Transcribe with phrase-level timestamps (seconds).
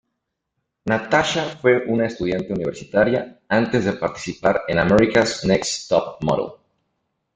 [0.87, 6.53] Natasha fue una estudiante universitaria antes de participar en America's Next Top Model.